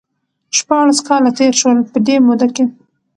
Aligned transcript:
شپاړس 0.57 0.99
کاله 1.07 1.31
تېر 1.39 1.53
شول 1.59 1.77
،په 1.91 1.97
دې 2.05 2.15
موده 2.25 2.47
کې 2.55 2.65